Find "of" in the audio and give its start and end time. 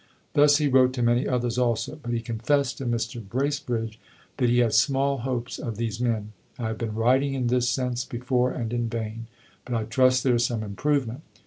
5.59-5.77